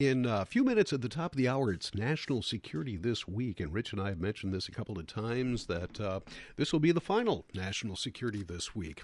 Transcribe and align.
In 0.00 0.26
a 0.26 0.44
few 0.44 0.62
minutes 0.62 0.92
at 0.92 1.02
the 1.02 1.08
top 1.08 1.32
of 1.32 1.36
the 1.36 1.48
hour, 1.48 1.72
it's 1.72 1.92
National 1.92 2.40
Security 2.40 2.96
This 2.96 3.26
Week. 3.26 3.58
And 3.58 3.74
Rich 3.74 3.92
and 3.92 4.00
I 4.00 4.10
have 4.10 4.20
mentioned 4.20 4.54
this 4.54 4.68
a 4.68 4.70
couple 4.70 4.96
of 4.96 5.08
times 5.08 5.66
that 5.66 6.00
uh, 6.00 6.20
this 6.54 6.72
will 6.72 6.78
be 6.78 6.92
the 6.92 7.00
final 7.00 7.46
National 7.52 7.96
Security 7.96 8.44
This 8.44 8.76
Week. 8.76 9.02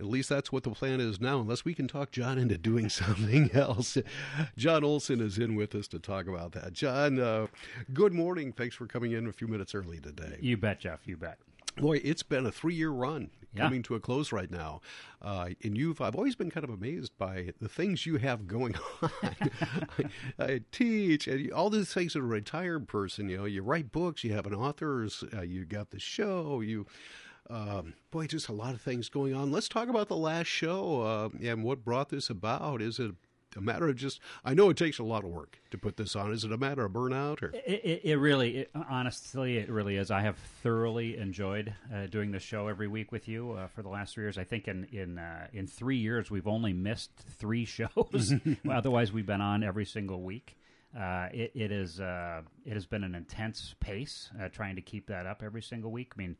At 0.00 0.06
least 0.06 0.28
that's 0.28 0.50
what 0.50 0.64
the 0.64 0.70
plan 0.70 0.98
is 0.98 1.20
now, 1.20 1.38
unless 1.38 1.64
we 1.64 1.72
can 1.72 1.86
talk 1.86 2.10
Jon 2.10 2.36
into 2.36 2.58
doing 2.58 2.88
something 2.88 3.52
else. 3.52 3.96
Jon 4.56 4.82
Olson 4.82 5.20
is 5.20 5.38
in 5.38 5.54
with 5.54 5.72
us 5.76 5.86
to 5.86 6.00
talk 6.00 6.26
about 6.26 6.50
that. 6.50 6.72
Jon, 6.72 7.20
uh, 7.20 7.46
good 7.94 8.12
morning. 8.12 8.52
Thanks 8.52 8.74
for 8.74 8.88
coming 8.88 9.12
in 9.12 9.28
a 9.28 9.32
few 9.32 9.46
minutes 9.46 9.72
early 9.72 10.00
today. 10.00 10.36
You 10.40 10.56
bet, 10.56 10.80
Jeff. 10.80 11.06
You 11.06 11.16
bet. 11.16 11.38
Boy, 11.80 12.00
it's 12.04 12.22
been 12.22 12.46
a 12.46 12.52
three-year 12.52 12.90
run 12.90 13.30
Yeah. 13.54 13.64
coming 13.64 13.82
to 13.84 13.94
a 13.94 14.00
close 14.00 14.30
right 14.32 14.50
now, 14.50 14.80
uh, 15.22 15.50
and 15.62 15.76
you've—I've 15.76 16.14
always 16.16 16.34
been 16.36 16.50
kind 16.50 16.64
of 16.64 16.70
amazed 16.70 17.12
by 17.18 17.52
the 17.60 17.68
things 17.68 18.04
you 18.06 18.16
have 18.18 18.46
going 18.46 18.74
on. 19.02 19.10
I, 19.22 20.04
I 20.38 20.60
teach, 20.72 21.26
and 21.26 21.50
all 21.52 21.70
these 21.70 21.92
things. 21.92 22.12
As 22.12 22.16
a 22.16 22.22
retired 22.22 22.88
person, 22.88 23.28
you 23.28 23.38
know, 23.38 23.44
you 23.44 23.62
write 23.62 23.90
books, 23.92 24.22
you 24.24 24.32
have 24.34 24.46
an 24.46 24.54
author's, 24.54 25.24
uh, 25.36 25.42
you 25.42 25.64
got 25.64 25.90
the 25.90 25.98
show, 26.00 26.60
you. 26.60 26.86
Um, 27.50 27.94
boy, 28.10 28.26
just 28.26 28.48
a 28.48 28.52
lot 28.52 28.74
of 28.74 28.82
things 28.82 29.08
going 29.08 29.34
on. 29.34 29.50
Let's 29.50 29.70
talk 29.70 29.88
about 29.88 30.08
the 30.08 30.16
last 30.18 30.48
show 30.48 31.00
uh, 31.00 31.28
and 31.42 31.64
what 31.64 31.82
brought 31.82 32.10
this 32.10 32.28
about. 32.28 32.82
Is 32.82 32.98
it 32.98 33.12
a 33.58 33.62
matter 33.62 33.88
of 33.88 33.96
just? 33.96 34.20
I 34.44 34.54
know 34.54 34.70
it 34.70 34.76
takes 34.76 34.98
a 34.98 35.04
lot 35.04 35.24
of 35.24 35.30
work 35.30 35.58
to 35.70 35.78
put 35.78 35.96
this 35.96 36.16
on. 36.16 36.32
Is 36.32 36.44
it 36.44 36.52
a 36.52 36.56
matter 36.56 36.84
of 36.84 36.92
burnout 36.92 37.42
or? 37.42 37.50
It, 37.54 37.80
it, 37.84 38.00
it 38.04 38.16
really, 38.16 38.58
it, 38.58 38.70
honestly, 38.88 39.58
it 39.58 39.68
really 39.68 39.96
is. 39.96 40.10
I 40.10 40.22
have 40.22 40.36
thoroughly 40.62 41.16
enjoyed 41.16 41.74
uh, 41.94 42.06
doing 42.06 42.30
this 42.30 42.42
show 42.42 42.68
every 42.68 42.88
week 42.88 43.12
with 43.12 43.28
you 43.28 43.52
uh, 43.52 43.66
for 43.68 43.82
the 43.82 43.88
last 43.88 44.14
three 44.14 44.24
years. 44.24 44.38
I 44.38 44.44
think 44.44 44.68
in 44.68 44.84
in 44.92 45.18
uh, 45.18 45.48
in 45.52 45.66
three 45.66 45.98
years 45.98 46.30
we've 46.30 46.48
only 46.48 46.72
missed 46.72 47.10
three 47.38 47.64
shows. 47.66 48.32
Otherwise, 48.70 49.12
we've 49.12 49.26
been 49.26 49.40
on 49.40 49.62
every 49.62 49.84
single 49.84 50.22
week. 50.22 50.56
Uh, 50.98 51.28
it, 51.32 51.52
it 51.54 51.70
is 51.70 52.00
uh, 52.00 52.40
it 52.64 52.72
has 52.72 52.86
been 52.86 53.04
an 53.04 53.14
intense 53.14 53.74
pace 53.80 54.30
uh, 54.40 54.48
trying 54.48 54.76
to 54.76 54.82
keep 54.82 55.06
that 55.08 55.26
up 55.26 55.42
every 55.44 55.62
single 55.62 55.90
week. 55.90 56.12
I 56.16 56.18
mean, 56.18 56.36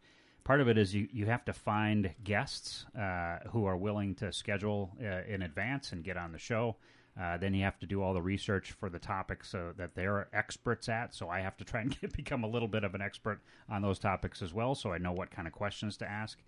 part 0.48 0.62
of 0.62 0.69
it 0.69 0.78
is 0.78 0.95
you, 0.95 1.06
you 1.12 1.27
have 1.27 1.45
to 1.45 1.53
find 1.53 2.15
guests 2.25 2.87
uh, 2.98 3.39
who 3.50 3.67
are 3.67 3.77
willing 3.77 4.15
to 4.17 4.33
schedule 4.33 4.91
uh, 5.00 5.23
in 5.28 5.43
advance 5.43 5.93
and 5.93 6.03
get 6.03 6.17
on 6.17 6.33
the 6.33 6.39
show. 6.39 6.77
Uh, 7.21 7.37
then 7.37 7.53
you 7.53 7.65
have 7.65 7.79
to 7.81 7.87
do 7.87 8.01
all 8.01 8.15
the 8.15 8.23
research 8.23 8.73
for 8.73 8.89
the 8.89 8.99
topics 8.99 9.55
uh, 9.55 9.73
that 9.77 9.95
they're 9.95 10.29
experts 10.33 10.89
at. 10.89 11.15
So 11.15 11.29
I 11.29 11.41
have 11.41 11.57
to 11.57 11.65
try 11.65 11.81
and 11.81 12.01
get, 12.01 12.13
become 12.17 12.45
a 12.45 12.49
little 12.49 12.69
bit 12.69 12.85
of 12.85 12.95
an 12.95 13.03
expert 13.03 13.41
on 13.69 13.83
those 13.83 13.99
topics 13.99 14.41
as 14.41 14.55
well, 14.55 14.75
so 14.75 14.93
I 14.93 14.99
know 14.99 15.13
what 15.13 15.31
kind 15.31 15.49
of 15.49 15.53
questions 15.53 15.97
to 15.99 16.09
ask. 16.09 16.39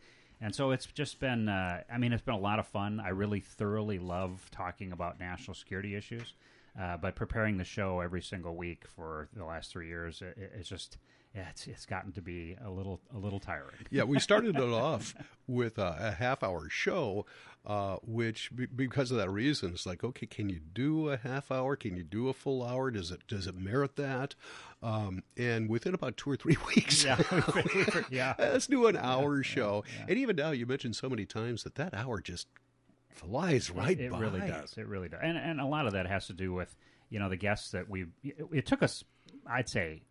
And 0.40 0.54
so 0.54 0.70
it's 0.70 0.86
just 0.86 1.20
been, 1.20 1.48
uh, 1.48 1.82
I 1.92 1.98
mean, 1.98 2.12
it's 2.12 2.22
been 2.22 2.34
a 2.34 2.38
lot 2.38 2.58
of 2.58 2.66
fun. 2.66 3.00
I 3.00 3.08
really 3.08 3.40
thoroughly 3.40 3.98
love 3.98 4.48
talking 4.50 4.92
about 4.92 5.20
national 5.20 5.54
security 5.54 5.94
issues. 5.94 6.34
Uh, 6.80 6.96
but 6.96 7.16
preparing 7.16 7.58
the 7.58 7.64
show 7.64 8.00
every 8.00 8.22
single 8.22 8.54
week 8.54 8.84
for 8.86 9.28
the 9.36 9.44
last 9.44 9.72
three 9.72 9.88
years, 9.88 10.22
it, 10.22 10.52
it's 10.56 10.68
just 10.68 10.98
it's 11.34 11.66
it's 11.66 11.86
gotten 11.86 12.12
to 12.12 12.22
be 12.22 12.56
a 12.64 12.70
little 12.70 13.00
a 13.14 13.18
little 13.18 13.40
tiring. 13.40 13.76
Yeah, 13.90 14.02
we 14.04 14.18
started 14.18 14.56
it 14.56 14.60
off 14.72 15.14
with 15.46 15.78
a, 15.78 15.96
a 16.00 16.10
half 16.12 16.42
hour 16.42 16.68
show, 16.68 17.24
uh, 17.64 17.96
which 18.02 18.50
be, 18.54 18.66
because 18.66 19.10
of 19.10 19.16
that 19.18 19.30
reason, 19.30 19.70
it's 19.70 19.86
like, 19.86 20.02
okay, 20.02 20.26
can 20.26 20.48
you 20.48 20.58
do 20.58 21.08
a 21.08 21.16
half 21.16 21.52
hour? 21.52 21.76
Can 21.76 21.96
you 21.96 22.02
do 22.02 22.28
a 22.28 22.32
full 22.32 22.62
hour? 22.64 22.90
Does 22.90 23.10
it 23.12 23.20
does 23.28 23.46
it 23.46 23.54
merit 23.56 23.96
that? 23.96 24.34
Um, 24.82 25.22
and 25.36 25.68
within 25.68 25.94
about 25.94 26.16
two 26.16 26.30
or 26.30 26.36
three 26.36 26.56
weeks, 26.74 27.04
Yeah, 27.04 27.20
yeah. 28.10 28.34
let's 28.38 28.66
do 28.66 28.86
an 28.86 28.96
hour 28.96 29.42
show. 29.42 29.84
And 30.08 30.18
even 30.18 30.36
now, 30.36 30.50
you 30.50 30.66
mentioned 30.66 30.96
so 30.96 31.08
many 31.08 31.26
times 31.26 31.62
that 31.64 31.76
that 31.76 31.94
hour 31.94 32.20
just 32.20 32.48
flies 33.10 33.70
right 33.70 33.98
it 33.98 34.10
by. 34.10 34.18
really 34.18 34.40
does. 34.40 34.74
It 34.76 34.86
really 34.86 35.08
does. 35.08 35.20
And 35.22 35.36
and 35.38 35.60
a 35.60 35.66
lot 35.66 35.86
of 35.86 35.92
that 35.92 36.06
has 36.06 36.26
to 36.28 36.32
do 36.32 36.52
with 36.52 36.74
you 37.08 37.18
know 37.18 37.28
the 37.28 37.36
guests 37.36 37.70
that 37.70 37.88
we. 37.88 38.06
It, 38.24 38.36
it 38.52 38.66
took 38.66 38.82
us, 38.82 39.04
I'd 39.46 39.68
say, 39.68 40.02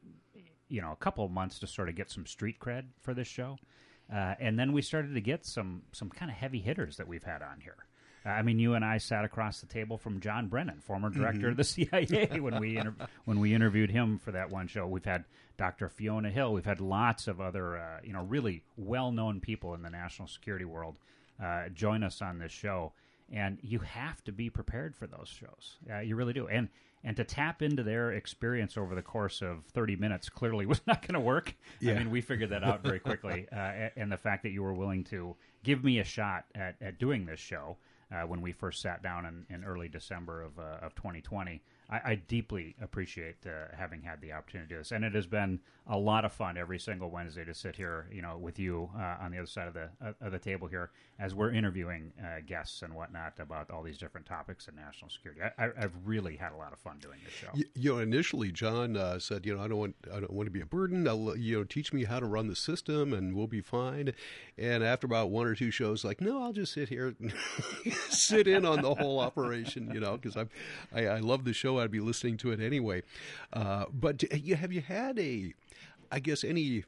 you 0.70 0.82
know, 0.82 0.92
a 0.92 0.96
couple 0.96 1.26
of 1.26 1.32
months 1.32 1.60
to 1.60 1.68
sort 1.68 1.90
of 1.90 1.96
get 1.96 2.10
some 2.10 2.26
street 2.26 2.60
cred 2.60 2.86
for 3.02 3.14
this 3.14 3.28
show, 3.28 3.58
uh, 4.14 4.36
and 4.40 4.58
then 4.58 4.72
we 4.72 4.82
started 4.82 5.14
to 5.14 5.22
get 5.22 5.46
some 5.46 5.84
some 5.92 6.10
kind 6.10 6.32
of 6.32 6.38
heavy 6.38 6.60
hitters 6.60 6.98
that 6.98 7.08
we've 7.08 7.24
had 7.24 7.42
on 7.42 7.60
here. 7.62 7.76
Uh, 8.26 8.30
I 8.30 8.42
mean, 8.42 8.60
you 8.60 8.74
and 8.74 8.84
I 8.84 8.98
sat 8.98 9.24
across 9.24 9.62
the 9.62 9.68
table 9.68 9.98
from 9.98 10.20
John 10.20 10.48
Brennan, 10.48 10.82
former 10.82 11.10
director 11.10 11.50
of 11.50 11.58
the 11.58 11.64
CIA, 11.64 12.06
when 12.40 12.60
we 12.60 12.78
inter- 12.78 12.96
when 13.26 13.40
we 13.40 13.54
interviewed 13.54 13.90
him 13.90 14.20
for 14.20 14.32
that 14.32 14.50
one 14.50 14.68
show. 14.68 14.88
We've 14.88 15.06
had 15.06 15.26
Dr. 15.58 15.90
Fiona 15.90 16.30
Hill. 16.30 16.54
We've 16.54 16.66
had 16.66 16.82
lots 16.82 17.28
of 17.28 17.40
other, 17.40 17.78
uh, 17.78 18.00
you 18.04 18.14
know, 18.14 18.24
really 18.24 18.64
well 18.78 19.12
known 19.12 19.40
people 19.40 19.74
in 19.74 19.82
the 19.82 19.90
national 19.90 20.28
security 20.28 20.66
world 20.66 20.96
uh, 21.42 21.70
join 21.70 22.04
us 22.04 22.22
on 22.22 22.40
this 22.40 22.52
show, 22.52 22.92
and 23.32 23.58
you 23.62 23.80
have 23.80 24.24
to 24.26 24.32
be 24.32 24.50
prepared 24.50 24.96
for 24.96 25.08
those 25.08 25.30
shows. 25.30 25.78
Uh, 25.90 26.00
you 26.00 26.16
really 26.16 26.34
do, 26.34 26.48
and 26.48 26.70
and 27.04 27.16
to 27.18 27.24
tap 27.24 27.62
into 27.62 27.84
their 27.84 28.12
experience 28.12 28.78
over 28.78 28.96
the 28.96 29.02
course 29.02 29.42
of 29.42 29.66
thirty 29.66 29.96
minutes 29.96 30.30
clearly 30.30 30.66
was 30.68 30.82
not 30.88 31.02
going 31.02 31.14
to 31.14 31.20
work. 31.20 31.56
Yeah. 31.80 31.94
I 31.94 32.00
mean, 32.00 32.12
we 32.12 32.22
figured 32.22 32.50
that 32.52 32.64
out 32.64 32.84
very 32.84 33.00
quickly, 33.00 33.48
uh, 33.52 33.90
and 33.96 34.12
the 34.12 34.18
fact 34.18 34.44
that 34.44 34.50
you 34.50 34.64
were 34.64 34.74
willing 34.74 35.04
to 35.06 35.36
give 35.64 35.84
me 35.84 36.00
a 36.00 36.04
shot 36.04 36.46
at, 36.56 36.76
at 36.82 37.00
doing 37.00 37.26
this 37.26 37.40
show. 37.40 37.78
Uh, 38.12 38.24
when 38.24 38.42
we 38.42 38.52
first 38.52 38.82
sat 38.82 39.04
down 39.04 39.24
in, 39.24 39.46
in 39.54 39.64
early 39.64 39.88
December 39.88 40.42
of, 40.42 40.58
uh, 40.58 40.78
of 40.82 40.96
2020, 40.96 41.62
I, 41.90 42.12
I 42.12 42.16
deeply 42.16 42.76
appreciate 42.82 43.38
uh, 43.46 43.76
having 43.78 44.02
had 44.02 44.22
the 44.22 44.32
opportunity 44.34 44.68
to 44.70 44.76
do 44.76 44.78
this, 44.80 44.92
and 44.92 45.04
it 45.04 45.14
has 45.16 45.26
been 45.28 45.60
a 45.88 45.98
lot 45.98 46.24
of 46.24 46.32
fun 46.32 46.56
every 46.56 46.78
single 46.80 47.10
Wednesday 47.10 47.44
to 47.46 47.54
sit 47.54 47.76
here, 47.76 48.08
you 48.12 48.22
know, 48.22 48.38
with 48.38 48.60
you 48.60 48.90
uh, 48.96 49.16
on 49.22 49.32
the 49.32 49.38
other 49.38 49.48
side 49.48 49.68
of 49.68 49.74
the 49.74 49.90
uh, 50.06 50.14
of 50.22 50.32
the 50.32 50.38
table 50.40 50.68
here 50.68 50.92
as 51.20 51.34
we're 51.36 51.52
interviewing 51.52 52.14
uh, 52.24 52.40
guests 52.46 52.82
and 52.84 52.94
whatnot 52.94 53.34
about 53.40 53.70
all 53.72 53.82
these 53.84 53.98
different 53.98 54.26
topics 54.26 54.68
in 54.68 54.76
national 54.76 55.10
security. 55.10 55.42
I, 55.58 55.66
I've 55.78 55.92
really 56.06 56.38
had 56.38 56.54
a 56.54 56.56
lot 56.56 56.72
of 56.72 56.80
fun 56.80 56.98
doing 57.02 57.18
this 57.26 57.34
show. 57.34 57.48
Y- 57.54 57.64
You 57.76 57.96
know, 57.96 58.00
initially 58.00 58.52
Jon 58.54 58.96
uh, 58.96 59.20
said, 59.20 59.46
you 59.46 59.56
know, 59.58 59.62
I 59.62 59.68
don't 59.68 59.80
want, 59.80 59.96
I 60.14 60.20
don't 60.20 60.32
want 60.32 60.48
to 60.48 60.52
be 60.52 60.62
a 60.62 60.66
burden. 60.66 61.08
I'll, 61.08 61.36
you 61.36 61.58
know, 61.58 61.64
teach 61.66 61.92
me 61.92 62.06
how 62.06 62.20
to 62.22 62.26
run 62.26 62.48
the 62.48 62.56
system, 62.56 63.12
and 63.14 63.36
we'll 63.36 63.48
be 63.48 63.60
fine. 63.62 64.14
And 64.58 64.82
after 64.84 65.08
about 65.08 65.30
one 65.30 65.46
or 65.48 65.56
two 65.56 65.72
shows, 65.72 66.06
like, 66.06 66.22
no, 66.22 66.42
I'll 66.42 66.54
just 66.54 66.72
sit 66.74 66.88
here, 66.90 67.16
sit 68.10 68.48
in 68.48 68.66
on 68.66 68.82
the 68.82 68.94
whole 68.96 69.20
operation, 69.20 69.90
you 69.94 70.00
know, 70.00 70.18
because 70.18 70.38
I, 70.94 71.06
I 71.06 71.20
love 71.20 71.44
the 71.44 71.54
show. 71.54 71.79
I'd 71.80 71.92
be 71.92 72.00
listening 72.00 72.38
to 72.38 72.52
it 72.52 72.60
anyway. 72.60 73.04
Uh, 73.54 73.86
but 73.92 74.24
you 74.34 74.56
have 74.56 74.72
you 74.72 74.82
had 74.82 75.18
a, 75.20 75.54
I 76.12 76.20
guess 76.20 76.44
any 76.44 76.86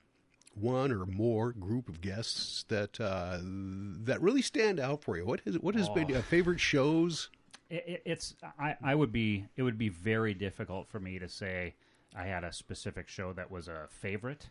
one 0.54 0.92
or 0.92 1.06
more 1.06 1.54
group 1.54 1.88
of 1.88 2.02
guests 2.02 2.66
that 2.68 3.00
uh, 3.00 3.40
that 3.42 4.22
really 4.22 4.42
stand 4.42 4.80
out 4.80 5.02
for 5.02 5.18
you? 5.18 5.26
What 5.26 5.42
has 5.42 5.60
what 5.60 5.76
has 5.76 5.90
been 5.90 6.10
your 6.10 6.22
favorite 6.22 6.60
shows? 6.60 7.30
it, 7.72 7.84
it, 7.88 8.02
it's 8.06 8.36
I, 8.60 8.76
I 8.84 8.94
would 8.96 9.12
be 9.12 9.46
it 9.56 9.64
would 9.64 9.78
be 9.78 9.90
very 9.90 10.34
difficult 10.34 10.88
for 10.90 11.00
me 11.00 11.18
to 11.20 11.30
say 11.30 11.74
I 12.16 12.24
had 12.24 12.44
a 12.44 12.52
specific 12.52 13.08
show 13.08 13.34
that 13.34 13.50
was 13.50 13.68
a 13.68 13.88
favorite. 13.90 14.48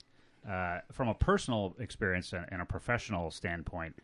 Uh, 0.49 0.79
from 0.91 1.09
a 1.09 1.15
personal 1.15 1.77
experience 1.79 2.33
and, 2.33 2.47
and 2.51 2.63
a 2.63 2.65
professional 2.65 3.31
standpoint, 3.31 3.95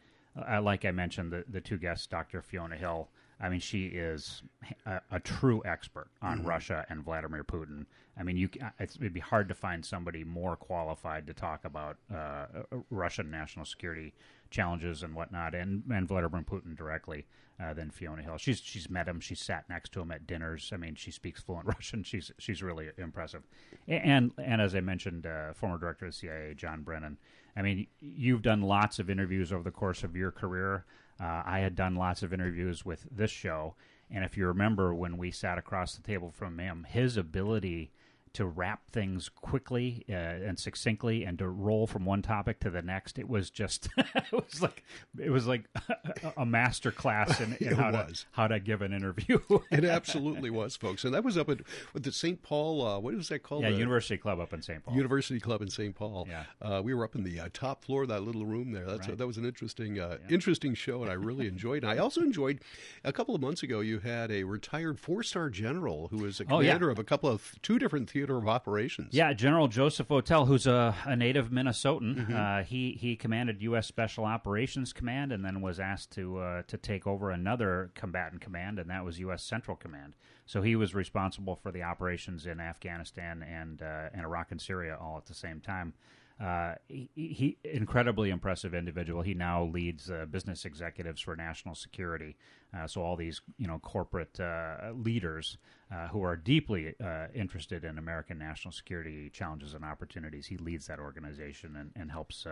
uh, 0.47 0.61
like 0.61 0.85
I 0.85 0.91
mentioned, 0.91 1.33
the, 1.33 1.45
the 1.49 1.63
two 1.63 1.79
guests, 1.79 2.07
Dr. 2.07 2.43
Fiona 2.43 2.77
Hill, 2.77 3.09
I 3.41 3.49
mean, 3.49 3.61
she 3.61 3.87
is 3.87 4.43
a, 4.87 5.01
a 5.11 5.21
true 5.21 5.63
expert 5.65 6.09
on 6.23 6.43
Russia 6.43 6.87
and 6.89 7.05
Vladimir 7.05 7.45
Putin. 7.45 7.85
I 8.19 8.23
mean, 8.23 8.37
you 8.37 8.49
it's, 8.81 8.97
it'd 8.97 9.13
be 9.13 9.21
hard 9.21 9.49
to 9.49 9.55
find 9.55 9.85
somebody 9.85 10.25
more 10.25 10.57
qualified 10.57 11.27
to 11.27 11.35
talk 11.35 11.65
about 11.65 11.99
uh, 12.15 12.47
Russian 12.91 13.31
national 13.31 13.67
security 13.67 14.15
challenges 14.51 15.03
and 15.03 15.15
whatnot, 15.15 15.55
and, 15.55 15.83
and 15.91 16.09
Vladimir 16.09 16.43
Putin 16.43 16.77
directly 16.77 17.27
uh, 17.63 17.75
than 17.75 17.91
Fiona 17.91 18.23
Hill. 18.23 18.39
She's 18.39 18.61
she's 18.61 18.89
met 18.89 19.09
him. 19.09 19.21
She's 19.21 19.41
sat 19.41 19.69
next 19.69 19.93
to 19.93 20.01
him 20.01 20.11
at 20.11 20.27
dinners. 20.27 20.71
I 20.73 20.77
mean, 20.77 20.95
she 20.95 21.11
speaks 21.11 21.43
fluent 21.43 21.67
Russian. 21.75 22.03
She's 22.03 22.33
she's 22.39 22.63
really 22.63 22.89
impressive. 22.99 23.43
And 23.89 24.33
and 24.39 24.61
as 24.61 24.75
I 24.75 24.81
mentioned, 24.81 25.27
uh, 25.27 25.53
former 25.53 25.79
director 25.79 26.07
of 26.07 26.13
the 26.13 26.19
CIA, 26.19 26.55
John 26.55 26.83
Brennan. 26.83 27.19
I 27.57 27.63
mean, 27.63 27.87
you've 28.01 28.43
done 28.43 28.61
lots 28.61 28.99
of 28.99 29.09
interviews 29.09 29.53
over 29.53 29.63
the 29.63 29.71
course 29.71 30.05
of 30.05 30.15
your 30.15 30.31
career. 30.31 30.85
Uh, 31.21 31.43
I 31.45 31.61
had 31.61 31.75
done 31.75 31.97
lots 31.97 32.23
of 32.23 32.33
interviews 32.33 32.85
with 32.85 33.07
this 33.11 33.31
show, 33.31 33.75
and 34.11 34.25
if 34.25 34.37
you 34.37 34.47
remember 34.47 34.95
when 34.95 35.17
we 35.17 35.31
sat 35.31 35.59
across 35.59 35.95
the 35.95 36.03
table 36.03 36.31
from 36.31 36.59
him, 36.59 36.87
his 36.89 37.17
ability 37.17 37.91
to 38.37 38.47
wrap 38.47 38.89
things 38.91 39.29
quickly 39.29 40.05
uh, 40.09 40.13
and 40.13 40.59
succinctly 40.59 41.25
and 41.25 41.39
to 41.39 41.49
roll 41.49 41.87
from 41.87 42.05
one 42.05 42.23
topic 42.23 42.61
to 42.61 42.71
the 42.71 42.81
next 42.83 43.19
it 43.19 43.29
was 43.29 43.51
just 43.51 43.89
it 43.99 44.33
was 44.33 44.63
like 44.63 44.83
it 45.19 45.31
was 45.31 45.47
like 45.47 45.65
a, 45.89 46.33
a 46.39 46.47
master 46.47 46.91
class 46.93 47.41
in, 47.41 47.55
in 47.61 47.69
It 47.73 47.73
how 47.77 47.91
was. 47.93 48.21
to 48.21 48.27
how 48.33 48.49
to 48.49 48.61
give 48.61 48.83
an 48.83 48.93
interview 48.93 49.39
It 49.71 49.85
absolutely 49.85 50.51
was, 50.51 50.77
folks, 50.77 51.05
and 51.05 51.13
that 51.15 51.25
was 51.25 51.37
up 51.37 51.49
at 51.49 51.59
with 51.93 52.03
the 52.05 52.13
St. 52.13 52.43
Paul. 52.43 52.87
Uh, 52.87 52.99
what 52.99 53.15
was 53.15 53.29
that 53.29 53.43
called? 53.43 53.63
yeah 53.63 53.71
The 53.71 53.77
university 53.79 54.17
club 54.19 54.39
up 54.41 54.53
in 54.53 54.63
st 54.63 54.85
paul 54.85 54.95
University 54.95 55.41
Club 55.41 55.63
in 55.63 55.69
St. 55.71 55.95
Paul. 55.95 56.29
Yeah. 56.29 56.45
uh, 56.63 56.83
we 56.83 56.95
were 56.95 57.05
up 57.05 57.15
in 57.15 57.25
the 57.25 57.41
uh, 57.41 57.49
top 57.53 57.85
floor 57.85 58.03
of 58.03 58.09
that 58.09 58.23
little 58.23 58.47
room 58.47 58.73
there. 58.73 58.85
That's 58.87 59.09
Right. 59.09 59.19
that 59.19 59.27
was 59.27 59.37
an 59.39 59.45
interesting, 59.47 59.99
uh, 59.99 60.19
interesting 60.29 60.75
show, 60.75 61.03
and 61.03 61.11
I 61.11 61.15
really 61.15 61.47
enjoyed. 61.49 61.85
it. 61.85 61.87
I 61.87 61.99
also 61.99 62.21
enjoyed 62.21 62.61
a 63.05 63.13
couple 63.13 63.35
of 63.35 63.41
months 63.41 63.63
ago. 63.63 63.81
You 63.81 63.99
had 64.01 64.31
a 64.31 64.45
retired 64.45 64.99
four-star 65.01 65.49
general 65.51 66.09
who 66.09 66.19
was 66.19 66.41
a 66.41 66.45
Oh, 66.51 66.61
yeah. 66.61 66.73
commander 66.73 66.91
of 66.91 66.99
a 66.99 67.05
couple 67.05 67.29
of 67.31 67.55
two 67.63 67.79
different 67.79 68.11
theaters 68.11 68.26
theater 68.27 68.39
of 68.39 68.49
operations. 68.49 69.15
Yeah, 69.15 69.33
General 69.33 69.69
Joseph 69.69 70.09
Votel, 70.09 70.47
who's 70.47 70.67
a, 70.67 70.95
a 71.05 71.17
native 71.17 71.51
Minnesotan, 71.51 72.17
mm-hmm. 72.17 72.37
uh, 72.37 72.63
he 72.65 72.97
he 73.01 73.17
commanded 73.17 73.63
U.S. 73.63 73.87
Special 73.87 74.25
Operations 74.25 74.93
Command, 74.93 75.33
and 75.33 75.45
then 75.45 75.61
was 75.61 75.79
asked 75.79 76.11
to 76.13 76.39
uh, 76.39 76.63
to 76.67 76.77
take 76.77 77.07
over 77.07 77.31
another 77.31 77.91
combatant 77.95 78.41
command, 78.41 78.79
and 78.79 78.91
that 78.91 79.05
was 79.05 79.19
U.S. 79.21 79.43
Central 79.43 79.77
Command. 79.77 80.15
So 80.45 80.63
he 80.63 80.77
was 80.77 80.95
responsible 80.95 81.57
for 81.57 81.73
the 81.73 81.83
operations 81.83 82.47
in 82.47 82.61
Afghanistan 82.61 83.43
and 83.43 83.83
uh, 83.83 84.09
and 84.13 84.23
Iraq 84.23 84.51
and 84.51 84.61
Syria 84.61 84.99
all 85.01 85.17
at 85.17 85.27
the 85.27 85.35
same 85.35 85.61
time. 85.61 85.95
Uh, 86.39 86.75
he, 86.89 87.09
he, 87.15 87.57
incredibly 87.65 88.29
impressive 88.29 88.75
individual. 88.75 89.23
He 89.23 89.33
now 89.33 89.65
leads 89.65 90.11
uh, 90.11 90.27
business 90.31 90.67
executives 90.67 91.23
for 91.23 91.35
national 91.35 91.75
security. 91.75 92.37
Uh, 92.77 92.87
so 92.87 93.03
all 93.03 93.17
these 93.17 93.41
you 93.57 93.67
know 93.67 93.79
corporate 93.79 94.39
uh, 94.39 94.93
leaders 94.95 95.57
uh, 95.91 96.09
who 96.09 96.23
are 96.23 96.37
deeply 96.37 96.95
interested 97.35 97.85
in 97.85 97.97
American 97.97 98.39
national 98.39 98.73
security 98.73 99.31
challenges 99.31 99.73
and 99.73 99.85
opportunities, 99.85 100.47
he 100.47 100.59
leads 100.59 100.87
that 100.89 100.99
organization 100.99 101.75
and, 101.77 101.91
and 101.97 102.11
helps 102.11 102.47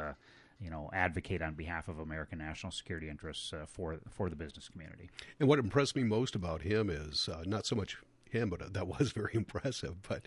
you 0.61 0.71
know 0.71 0.89
advocate 0.95 1.43
on 1.43 1.53
behalf 1.53 1.89
of 1.89 1.99
American 1.99 2.39
national 2.39 2.73
security 2.73 3.11
interests 3.11 3.53
for 3.67 3.99
for 4.09 4.31
the 4.31 4.37
business 4.37 4.67
community. 4.67 5.11
And 5.39 5.47
what 5.47 5.59
impressed 5.59 5.95
me 5.95 6.05
most 6.05 6.35
about 6.35 6.63
him 6.63 6.89
is 6.89 7.29
not 7.45 7.67
so 7.67 7.77
much 7.77 7.99
him, 8.35 8.51
but 8.51 8.61
uh, 8.61 8.67
that 8.73 8.87
was 8.87 9.13
very 9.17 9.33
impressive. 9.35 10.03
But 10.07 10.27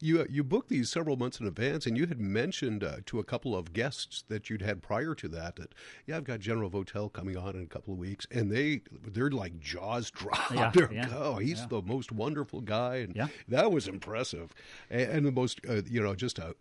you 0.00 0.22
uh, 0.22 0.24
you 0.30 0.42
booked 0.44 0.68
these 0.68 0.90
several 0.90 1.16
months 1.16 1.40
in 1.40 1.46
advance, 1.46 1.86
and 1.86 1.96
you 1.96 2.06
had 2.06 2.20
mentioned 2.20 2.82
uh, 2.82 2.96
to 3.06 3.18
a 3.18 3.24
couple 3.24 3.54
of 3.54 3.72
guests 3.72 4.24
that 4.28 4.48
you'd 4.48 4.62
had 4.62 4.82
prior 4.82 5.14
to 5.16 5.28
that 5.28 5.56
that 5.56 5.74
yeah, 6.06 6.16
I've 6.16 6.24
got 6.24 6.40
General 6.40 6.70
Votel 6.70 7.12
coming 7.12 7.36
on 7.36 7.56
in 7.56 7.62
a 7.62 7.66
couple 7.66 7.92
of 7.92 7.98
weeks, 7.98 8.26
and 8.30 8.50
they 8.50 8.82
they're 8.90 9.30
like 9.30 9.58
jaws 9.60 10.10
dropped. 10.12 10.54
Yeah, 10.54 10.72
yeah, 10.90 11.08
oh, 11.14 11.36
he's 11.36 11.60
yeah. 11.60 11.66
the 11.68 11.82
most 11.82 12.12
wonderful 12.12 12.60
guy, 12.60 12.96
and 12.96 13.14
yeah. 13.14 13.28
that 13.48 13.70
was 13.70 13.88
impressive, 13.88 14.54
and, 14.90 15.10
and 15.10 15.26
the 15.26 15.32
most 15.32 15.60
uh, 15.68 15.82
you 15.86 16.00
know 16.00 16.14
just 16.14 16.38
a 16.38 16.54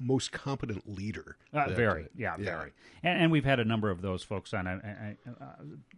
most 0.00 0.32
competent 0.32 0.88
leader. 0.88 1.36
Uh, 1.52 1.66
that, 1.66 1.76
very, 1.76 2.08
yeah, 2.16 2.36
yeah, 2.38 2.44
very. 2.44 2.70
And, 3.02 3.22
and, 3.22 3.32
we've 3.32 3.44
had 3.44 3.58
a 3.58 3.64
number 3.64 3.90
of 3.90 4.02
those 4.02 4.22
folks 4.22 4.54
on. 4.54 4.66
Uh, 4.66 5.14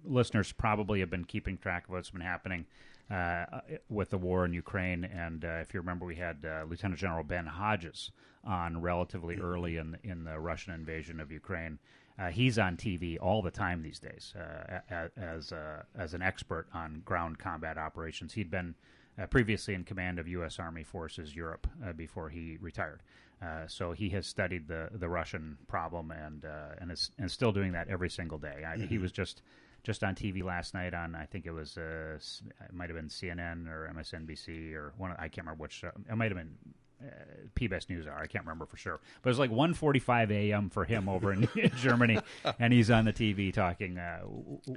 listeners 0.04 0.52
probably 0.52 1.00
have 1.00 1.10
been 1.10 1.24
keeping 1.24 1.58
track 1.58 1.84
of 1.84 1.90
what's 1.90 2.10
been 2.10 2.20
happening 2.20 2.66
uh, 3.10 3.44
with 3.88 4.10
the 4.10 4.18
war 4.18 4.44
in 4.44 4.52
Ukraine. 4.52 5.04
And 5.04 5.44
uh, 5.44 5.58
if 5.60 5.74
you 5.74 5.80
remember, 5.80 6.06
we 6.06 6.16
had 6.16 6.44
uh, 6.44 6.64
Lieutenant 6.68 6.98
General 6.98 7.24
Ben 7.24 7.46
Hodges 7.46 8.10
on 8.44 8.80
relatively 8.80 9.36
mm-hmm. 9.36 9.44
early 9.44 9.76
in 9.76 9.96
in 10.04 10.24
the 10.24 10.38
Russian 10.38 10.74
invasion 10.74 11.20
of 11.20 11.30
Ukraine. 11.30 11.78
Uh, 12.18 12.28
he's 12.28 12.58
on 12.58 12.76
TV 12.76 13.18
all 13.20 13.42
the 13.42 13.50
time 13.50 13.82
these 13.82 13.98
days 13.98 14.34
uh, 14.36 15.08
as 15.16 15.52
uh, 15.52 15.82
as 15.96 16.14
an 16.14 16.22
expert 16.22 16.68
on 16.72 17.02
ground 17.04 17.38
combat 17.38 17.76
operations. 17.76 18.32
He'd 18.32 18.50
been 18.50 18.74
previously 19.30 19.74
in 19.74 19.84
command 19.84 20.18
of 20.18 20.26
U.S. 20.28 20.58
Army 20.58 20.82
Forces 20.82 21.36
Europe 21.36 21.68
before 21.96 22.30
he 22.30 22.58
retired. 22.60 23.00
so 23.68 23.92
he 23.92 24.08
has 24.08 24.26
studied 24.26 24.66
the, 24.66 24.88
the 24.92 25.08
Russian 25.08 25.56
problem 25.68 26.10
and 26.10 26.44
and 26.80 26.90
is 26.90 27.10
and 27.18 27.30
still 27.30 27.52
doing 27.52 27.72
that 27.72 27.88
every 27.88 28.10
single 28.10 28.38
day. 28.38 28.64
I, 28.66 28.76
mm-hmm. 28.76 28.86
He 28.86 28.98
was 28.98 29.12
just 29.12 29.42
just 29.84 30.02
on 30.02 30.16
TV 30.16 30.42
last 30.42 30.74
night 30.74 30.94
on 30.94 31.14
I 31.14 31.26
think 31.26 31.46
it 31.46 31.52
was 31.52 31.78
uh, 31.78 32.18
it 32.18 32.74
might 32.74 32.88
have 32.88 32.96
been 32.96 33.08
CNN 33.08 33.68
or 33.68 33.88
MSNBC 33.94 34.74
or 34.74 34.92
one 34.96 35.12
I 35.12 35.28
can't 35.28 35.46
remember 35.46 35.62
which 35.62 35.84
it 35.84 36.16
might 36.16 36.32
have 36.32 36.38
been 36.38 36.56
uh, 37.02 37.06
PBS 37.54 37.90
News 37.90 38.06
Hour 38.06 38.18
I 38.18 38.26
can't 38.26 38.44
remember 38.44 38.66
for 38.66 38.78
sure 38.78 38.98
but 39.22 39.28
it 39.28 39.30
was 39.30 39.38
like 39.38 39.50
1:45 39.50 40.30
a.m. 40.30 40.70
for 40.70 40.84
him 40.84 41.08
over 41.08 41.32
in, 41.34 41.48
Germany 41.76 42.18
and 42.58 42.72
he's 42.72 42.90
on 42.90 43.04
the 43.04 43.12
TV 43.12 43.52
talking 43.52 43.98
uh, 43.98 44.22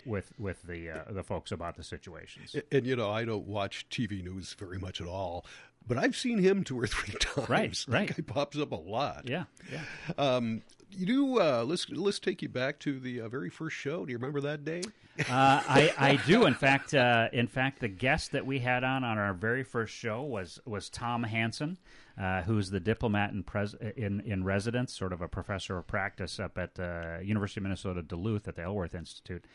with 0.05 0.31
with 0.37 0.61
the 0.63 0.91
uh, 0.91 1.03
the 1.09 1.23
folks 1.23 1.51
about 1.51 1.77
the 1.77 1.83
situations 1.83 2.53
and, 2.53 2.63
and 2.71 2.85
you 2.85 2.95
know 2.95 3.09
I 3.09 3.23
don't 3.23 3.47
watch 3.47 3.87
TV 3.89 4.23
news 4.23 4.53
very 4.59 4.77
much 4.77 4.99
at 4.99 5.07
all 5.07 5.45
but 5.87 5.97
I've 5.97 6.17
seen 6.17 6.39
him 6.39 6.65
two 6.65 6.77
or 6.77 6.85
three 6.85 7.13
times. 7.19 7.47
Right, 7.47 7.85
right. 7.87 8.13
He 8.13 8.21
pops 8.21 8.59
up 8.59 8.73
a 8.73 8.75
lot. 8.75 9.21
Yeah, 9.25 9.45
yeah. 9.71 9.83
Um, 10.17 10.63
you 10.91 11.05
do. 11.05 11.39
Uh, 11.39 11.63
let's 11.65 11.89
let's 11.89 12.19
take 12.19 12.41
you 12.41 12.49
back 12.49 12.79
to 12.79 12.99
the 12.99 13.21
uh, 13.21 13.29
very 13.29 13.49
first 13.49 13.75
show. 13.75 14.05
Do 14.05 14.11
you 14.11 14.17
remember 14.17 14.41
that 14.41 14.63
day? 14.65 14.83
uh, 15.19 15.23
I, 15.29 15.93
I 15.97 16.19
do. 16.27 16.45
In 16.45 16.53
fact, 16.53 16.93
uh, 16.93 17.29
in 17.33 17.47
fact, 17.47 17.79
the 17.79 17.87
guest 17.87 18.31
that 18.31 18.45
we 18.45 18.59
had 18.59 18.83
on 18.83 19.03
on 19.03 19.17
our 19.17 19.33
very 19.33 19.63
first 19.63 19.93
show 19.93 20.21
was 20.21 20.59
was 20.65 20.89
Tom 20.89 21.23
Hanson, 21.23 21.77
uh, 22.19 22.43
who's 22.43 22.69
the 22.69 22.79
diplomat 22.79 23.31
in, 23.31 23.43
pres- 23.43 23.75
in 23.95 24.21
in 24.21 24.43
residence, 24.43 24.93
sort 24.93 25.13
of 25.13 25.21
a 25.21 25.27
professor 25.27 25.77
of 25.77 25.87
practice 25.87 26.39
up 26.39 26.57
at 26.57 26.79
uh, 26.79 27.19
University 27.21 27.59
of 27.59 27.63
Minnesota 27.63 28.01
Duluth 28.01 28.47
at 28.47 28.55
the 28.55 28.63
Alworth 28.63 28.95
Institute. 28.95 29.45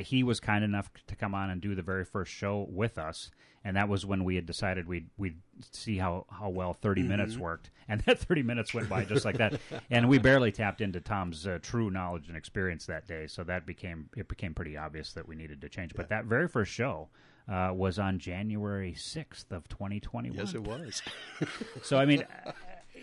he 0.00 0.22
was 0.22 0.40
kind 0.40 0.64
enough 0.64 0.90
to 1.06 1.16
come 1.16 1.34
on 1.34 1.50
and 1.50 1.60
do 1.60 1.74
the 1.74 1.82
very 1.82 2.04
first 2.04 2.32
show 2.32 2.66
with 2.68 2.98
us 2.98 3.30
and 3.66 3.76
that 3.76 3.88
was 3.88 4.06
when 4.06 4.22
we 4.22 4.36
had 4.36 4.46
decided 4.46 4.86
we'd 4.86 5.08
we'd 5.18 5.38
see 5.72 5.98
how, 5.98 6.24
how 6.30 6.48
well 6.48 6.72
30 6.72 7.00
mm-hmm. 7.00 7.10
minutes 7.10 7.36
worked 7.36 7.70
and 7.88 8.00
that 8.02 8.18
30 8.20 8.44
minutes 8.44 8.72
went 8.72 8.88
by 8.88 9.04
just 9.04 9.24
like 9.24 9.36
that 9.38 9.60
and 9.90 10.08
we 10.08 10.18
barely 10.18 10.52
tapped 10.52 10.80
into 10.80 11.00
tom's 11.00 11.46
uh, 11.46 11.58
true 11.60 11.90
knowledge 11.90 12.28
and 12.28 12.36
experience 12.36 12.86
that 12.86 13.06
day 13.08 13.26
so 13.26 13.42
that 13.42 13.66
became 13.66 14.08
it 14.16 14.28
became 14.28 14.54
pretty 14.54 14.76
obvious 14.76 15.12
that 15.12 15.26
we 15.26 15.34
needed 15.34 15.60
to 15.60 15.68
change 15.68 15.92
but 15.94 16.08
that 16.08 16.24
very 16.24 16.46
first 16.46 16.70
show 16.70 17.08
uh, 17.48 17.70
was 17.72 17.96
on 17.96 18.18
January 18.18 18.92
6th 18.92 19.52
of 19.52 19.68
2021. 19.68 20.36
Yes, 20.36 20.54
it 20.54 20.64
was. 20.64 21.00
so, 21.82 21.96
I 21.96 22.04
mean, 22.04 22.24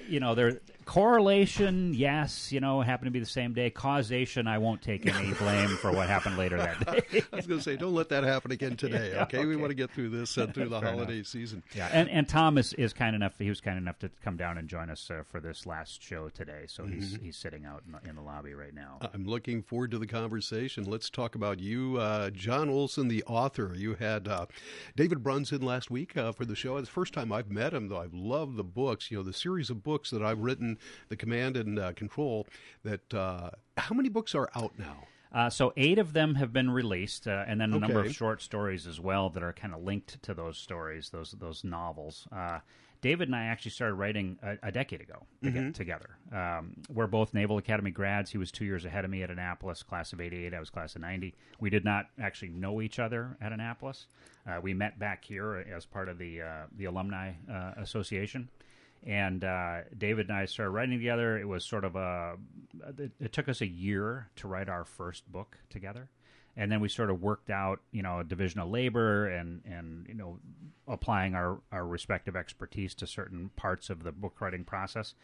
you 0.08 0.20
know, 0.20 0.36
there 0.36 0.60
correlation, 0.86 1.94
yes, 1.94 2.52
you 2.52 2.60
know, 2.60 2.82
happened 2.82 3.08
to 3.08 3.12
be 3.12 3.20
the 3.20 3.26
same 3.26 3.54
day. 3.54 3.70
Causation, 3.70 4.48
I 4.48 4.58
won't 4.58 4.82
take 4.82 5.06
any 5.06 5.34
blame 5.40 5.70
for 5.78 5.92
what 5.92 6.10
happened 6.10 6.38
later 6.38 6.58
that 6.58 6.86
day. 6.86 7.24
I 7.34 7.36
was 7.36 7.48
going 7.48 7.60
to 7.60 7.64
say, 7.64 7.76
don't 7.76 7.94
let 7.94 8.10
that 8.10 8.24
happen 8.24 8.52
again 8.52 8.76
today. 8.76 8.94
Yeah, 9.14 9.24
okay? 9.24 9.40
okay? 9.40 9.46
we 9.46 9.56
want 9.56 9.70
to 9.70 9.76
get 9.76 9.92
through 9.92 10.10
this 10.10 10.38
and 10.38 10.54
through 10.54 10.70
the 10.70 10.80
Fair 10.80 10.92
holiday 10.92 11.16
enough. 11.16 11.28
season. 11.28 11.62
Yeah, 11.76 11.90
and 11.92 12.10
and 12.10 12.28
Tom 12.28 12.58
is, 12.58 12.74
is 12.74 12.94
kind 12.94 13.16
enough. 13.16 13.34
He 13.38 13.50
was 13.50 13.60
kind 13.60 13.78
enough 13.78 14.00
to 14.00 14.10
come 14.24 14.38
down 14.38 14.58
and 14.58 14.68
join 14.68 14.90
us 14.90 15.10
uh, 15.12 15.24
for 15.30 15.40
this 15.40 15.66
last 15.66 16.02
show 16.02 16.30
today. 16.30 16.64
So 16.68 16.84
mm-hmm. 16.84 16.94
he's 16.94 17.16
he's 17.22 17.38
sitting 17.38 17.66
out 17.66 17.84
in 17.86 17.92
the, 17.92 18.10
in 18.10 18.16
the, 18.16 18.22
lobby 18.22 18.54
right 18.54 18.74
now. 18.74 19.00
I'm 19.14 19.26
looking 19.26 19.62
forward 19.62 19.92
to 19.92 20.00
the 20.00 20.08
conversation. 20.08 20.86
Let's 20.86 21.10
talk 21.10 21.36
about 21.36 21.60
you, 21.60 21.98
uh, 21.98 22.30
Jon 22.30 22.70
Olson, 22.70 23.08
the 23.08 23.24
author. 23.26 23.74
You 23.76 23.96
had 23.96 24.28
uh, 24.28 24.46
David 24.96 25.22
Bruns 25.22 25.52
on 25.52 25.62
last 25.62 25.92
week 25.92 26.16
uh, 26.16 26.32
for 26.32 26.46
the 26.46 26.56
show. 26.56 26.78
It's 26.78 26.88
the 26.88 26.94
first 26.94 27.14
time 27.14 27.32
I've 27.32 27.52
met 27.52 27.74
him, 27.74 27.90
though. 27.90 28.00
I've 28.00 28.14
loved 28.14 28.56
the 28.56 28.64
books. 28.64 29.12
You 29.12 29.18
know, 29.18 29.24
the 29.24 29.34
series 29.34 29.70
of 29.70 29.84
books 29.84 29.93
that 30.12 30.24
I've 30.24 30.40
written, 30.40 30.78
the 31.10 31.16
command 31.16 31.58
and 31.58 31.80
uh, 31.80 31.94
control. 31.94 32.48
That 32.84 33.14
uh, 33.14 33.52
how 33.78 33.96
many 33.96 34.10
books 34.10 34.36
are 34.36 34.50
out 34.56 34.74
now? 34.78 35.08
Uh, 35.34 35.50
so 35.50 35.74
eight 35.76 35.98
of 35.98 36.14
them 36.14 36.36
have 36.36 36.54
been 36.54 36.70
released, 36.70 37.28
uh, 37.28 37.44
and 37.48 37.60
then 37.60 37.74
a 37.74 37.78
okay. 37.78 37.88
number 37.88 38.02
of 38.02 38.14
short 38.14 38.42
stories 38.42 38.86
as 38.86 39.00
well 39.00 39.30
that 39.32 39.42
are 39.42 39.54
kind 39.54 39.74
of 39.74 39.84
linked 39.84 40.22
to 40.22 40.34
those 40.34 40.58
stories, 40.58 41.10
those 41.10 41.32
those 41.32 41.64
novels. 41.64 42.28
Uh, 42.32 42.60
David 43.02 43.28
and 43.28 43.36
I 43.36 43.46
actually 43.46 43.72
started 43.72 43.96
writing 43.96 44.38
a, 44.42 44.68
a 44.68 44.72
decade 44.72 45.02
ago 45.02 45.26
mm-hmm. 45.44 45.72
together. 45.72 46.18
Um, 46.32 46.76
we're 46.88 47.08
both 47.08 47.34
Naval 47.34 47.58
Academy 47.58 47.92
grads. 47.92 48.32
He 48.32 48.38
was 48.38 48.50
two 48.50 48.64
years 48.64 48.86
ahead 48.86 49.04
of 49.04 49.12
me 49.12 49.24
at 49.24 49.30
Annapolis, 49.30 49.82
class 49.82 50.14
of 50.14 50.22
'88. 50.22 50.54
I 50.54 50.60
was 50.60 50.70
class 50.70 50.96
of 50.96 51.02
'90. 51.02 51.34
We 51.60 51.72
did 51.72 51.84
not 51.84 52.06
actually 52.22 52.50
know 52.50 52.80
each 52.80 53.00
other 53.00 53.36
at 53.42 53.52
Annapolis. 53.52 54.06
Uh, 54.48 54.60
we 54.62 54.74
met 54.76 55.00
back 55.00 55.26
here 55.26 55.66
as 55.76 55.86
part 55.86 56.10
of 56.10 56.20
the 56.20 56.44
uh, 56.44 56.64
the 56.78 56.86
alumni 56.86 57.32
association 57.78 58.50
and 59.06 59.44
uh, 59.44 59.82
David 59.98 60.30
and 60.30 60.38
I 60.38 60.46
started 60.46 60.72
writing 60.72 60.98
together. 60.98 61.38
It 61.38 61.48
was 61.48 61.66
sort 61.66 61.84
of 61.84 61.96
a. 61.96 62.36
It, 62.98 63.12
it, 63.20 63.34
took 63.34 63.50
us 63.50 63.62
a 63.62 63.68
year 63.68 64.30
to 64.38 64.48
write 64.48 64.70
our 64.70 64.86
first 64.86 65.30
book 65.30 65.58
together, 65.70 66.10
and 66.56 66.72
then 66.72 66.80
we 66.80 66.88
sort 66.88 67.10
of 67.10 67.22
worked 67.22 67.50
out, 67.50 67.82
you 67.92 68.02
know, 68.02 68.20
a 68.20 68.24
division 68.24 68.62
of 68.62 68.70
labor 68.70 69.28
and 69.28 69.62
and 69.66 70.06
you 70.08 70.14
know, 70.14 70.40
applying 70.88 71.36
our 71.36 71.60
our 71.72 71.86
respective 71.86 72.36
expertise 72.36 72.96
to 72.96 73.08
certain 73.08 73.50
parts 73.56 73.90
of 73.90 74.04
the 74.04 74.12
book 74.12 74.40
writing 74.40 74.64
process. 74.64 75.16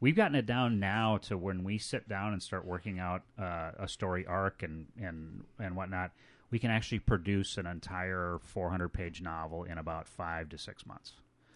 We've 0.00 0.16
gotten 0.16 0.36
it 0.36 0.46
down 0.46 0.78
now 0.78 1.18
to 1.22 1.36
when 1.36 1.64
we 1.64 1.78
sit 1.78 2.08
down 2.08 2.32
and 2.32 2.42
start 2.42 2.64
working 2.64 2.98
out 2.98 3.22
uh, 3.38 3.72
a 3.78 3.88
story 3.88 4.26
arc 4.26 4.62
and 4.64 4.86
and 5.00 5.44
and 5.60 5.76
whatnot. 5.76 6.10
We 6.50 6.58
can 6.58 6.70
actually 6.70 7.00
produce 7.00 7.58
an 7.58 7.66
entire 7.66 8.40
400 8.42 8.88
page 8.88 9.20
novel 9.20 9.64
in 9.64 9.76
about 9.76 10.08
five 10.08 10.48
to 10.48 10.58
six 10.58 10.86
months. 10.86 11.12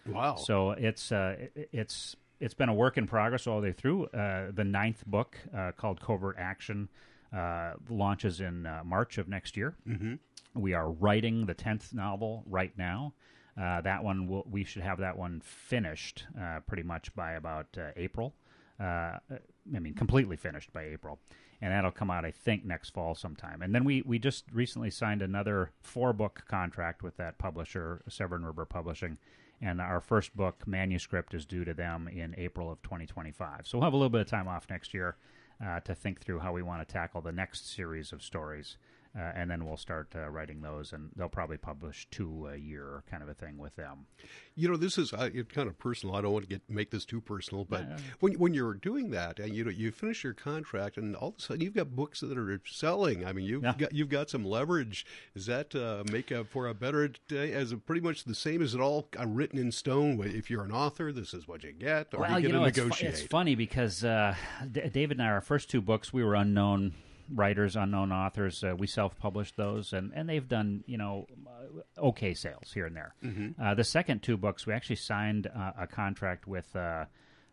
Wow! 0.07 0.35
So 0.35 0.71
it's 0.71 1.11
uh, 1.11 1.35
it's 1.55 2.15
it's 2.39 2.53
been 2.53 2.69
a 2.69 2.73
work 2.73 2.97
in 2.97 3.07
progress 3.07 3.47
all 3.47 3.61
the 3.61 3.67
way 3.67 3.73
through. 3.73 4.05
Uh, 4.07 4.51
the 4.51 4.63
ninth 4.63 5.05
book 5.05 5.37
uh, 5.55 5.71
called 5.77 6.01
Covert 6.01 6.35
Action 6.37 6.89
uh, 7.35 7.73
launches 7.89 8.41
in 8.41 8.65
uh, 8.65 8.81
March 8.83 9.17
of 9.17 9.27
next 9.27 9.55
year. 9.55 9.75
Mm-hmm. 9.87 10.15
We 10.55 10.73
are 10.73 10.91
writing 10.91 11.45
the 11.45 11.53
tenth 11.53 11.93
novel 11.93 12.43
right 12.45 12.77
now. 12.77 13.13
Uh, 13.59 13.81
that 13.81 14.03
one 14.03 14.27
will, 14.27 14.45
we 14.49 14.63
should 14.63 14.81
have 14.81 14.99
that 14.99 15.17
one 15.17 15.41
finished 15.43 16.25
pretty 16.67 16.83
much 16.83 17.13
by 17.15 17.33
about 17.33 17.77
April. 17.95 18.33
I 18.79 19.19
mean, 19.65 19.93
completely 19.93 20.35
finished 20.35 20.73
by 20.73 20.85
April 20.85 21.19
and 21.63 21.71
that'll 21.71 21.91
come 21.91 22.11
out 22.11 22.25
I 22.25 22.31
think 22.31 22.65
next 22.65 22.89
fall 22.89 23.15
sometime. 23.15 23.61
And 23.61 23.73
then 23.73 23.85
we 23.85 24.01
we 24.01 24.19
just 24.19 24.43
recently 24.51 24.89
signed 24.89 25.21
another 25.21 25.71
four 25.81 26.11
book 26.11 26.43
contract 26.47 27.01
with 27.03 27.15
that 27.17 27.37
publisher, 27.37 28.03
Severn 28.09 28.45
River 28.45 28.65
Publishing, 28.65 29.17
and 29.61 29.79
our 29.79 30.01
first 30.01 30.35
book 30.35 30.67
manuscript 30.67 31.33
is 31.33 31.45
due 31.45 31.63
to 31.63 31.73
them 31.73 32.07
in 32.07 32.35
April 32.37 32.71
of 32.71 32.81
2025. 32.81 33.61
So 33.65 33.77
we'll 33.77 33.85
have 33.85 33.93
a 33.93 33.97
little 33.97 34.09
bit 34.09 34.21
of 34.21 34.27
time 34.27 34.47
off 34.47 34.67
next 34.69 34.93
year 34.93 35.15
uh, 35.63 35.79
to 35.81 35.95
think 35.95 36.19
through 36.19 36.39
how 36.39 36.51
we 36.51 36.61
want 36.61 36.87
to 36.87 36.91
tackle 36.91 37.21
the 37.21 37.31
next 37.31 37.73
series 37.73 38.11
of 38.11 38.21
stories. 38.21 38.77
Uh, 39.17 39.31
and 39.35 39.51
then 39.51 39.65
we'll 39.65 39.77
start 39.77 40.11
uh, 40.15 40.27
writing 40.29 40.61
those, 40.61 40.91
and 40.91 41.11
they'll 41.15 41.29
probably 41.29 41.57
publish 41.57 42.07
two 42.09 42.47
a 42.51 42.57
year, 42.57 43.03
kind 43.09 43.21
of 43.21 43.29
a 43.29 43.33
thing 43.35 43.59
with 43.59 43.75
them. 43.75 44.07
You 44.55 44.67
know, 44.69 44.75
this 44.75 44.97
is 44.97 45.13
uh, 45.13 45.29
kind 45.53 45.67
of 45.67 45.77
personal. 45.77 46.15
I 46.15 46.21
don't 46.21 46.33
want 46.33 46.49
to 46.49 46.49
get 46.49 46.67
make 46.67 46.89
this 46.89 47.05
too 47.05 47.21
personal, 47.21 47.63
but 47.63 47.85
when 48.21 48.33
when 48.33 48.55
you're 48.55 48.73
doing 48.73 49.11
that, 49.11 49.39
and 49.39 49.53
you 49.53 49.63
know, 49.63 49.69
you 49.69 49.91
finish 49.91 50.23
your 50.23 50.33
contract, 50.33 50.97
and 50.97 51.15
all 51.15 51.29
of 51.29 51.35
a 51.37 51.41
sudden 51.41 51.61
you've 51.61 51.75
got 51.75 51.95
books 51.95 52.21
that 52.21 52.35
are 52.35 52.59
selling. 52.65 53.23
I 53.23 53.33
mean, 53.33 53.45
you've 53.45 53.63
yeah. 53.63 53.75
got 53.77 53.93
you've 53.93 54.09
got 54.09 54.31
some 54.31 54.45
leverage. 54.45 55.05
Does 55.35 55.45
that 55.45 55.75
uh, 55.75 56.03
make 56.11 56.31
up 56.31 56.47
for 56.47 56.67
a 56.67 56.73
better 56.73 57.07
day? 57.27 57.53
As 57.53 57.71
a, 57.71 57.77
pretty 57.77 58.01
much 58.01 58.23
the 58.23 58.33
same 58.33 58.63
as 58.63 58.73
it 58.73 58.81
all 58.81 59.09
uh, 59.19 59.27
written 59.27 59.59
in 59.59 59.71
stone? 59.71 60.19
If 60.23 60.49
you're 60.49 60.63
an 60.63 60.71
author, 60.71 61.11
this 61.11 61.35
is 61.35 61.47
what 61.47 61.63
you 61.63 61.71
get. 61.71 62.13
Or 62.15 62.21
well, 62.21 62.39
you, 62.39 62.47
you 62.47 62.53
know, 62.53 62.63
it's, 62.63 62.79
fu- 62.79 63.05
it's, 63.05 63.21
funny 63.21 63.53
because 63.53 64.03
uh, 64.03 64.35
D- 64.71 64.89
David 64.91 65.19
and 65.19 65.27
I, 65.27 65.31
our 65.31 65.41
first 65.41 65.69
two 65.69 65.81
books, 65.81 66.11
we 66.11 66.23
were 66.23 66.33
unknown 66.33 66.93
writers, 67.29 67.75
unknown 67.75 68.11
authors. 68.11 68.63
Uh, 68.63 68.75
we 68.77 68.87
self-published 68.87 69.55
those, 69.57 69.93
and, 69.93 70.11
and 70.13 70.27
they've 70.27 70.47
done 70.47 70.83
you 70.85 70.97
know 70.97 71.27
uh, 71.47 72.01
okay 72.05 72.33
sales 72.33 72.71
here 72.73 72.85
and 72.85 72.95
there. 72.95 73.15
Mm-hmm. 73.23 73.61
Uh, 73.61 73.73
the 73.75 73.83
second 73.83 74.21
two 74.21 74.37
books, 74.37 74.65
we 74.65 74.73
actually 74.73 74.97
signed 74.97 75.47
uh, 75.47 75.71
a 75.79 75.87
contract 75.87 76.47
with. 76.47 76.75
Uh, 76.75 77.05